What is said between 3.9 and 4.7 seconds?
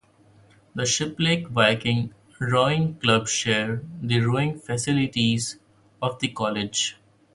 the rowing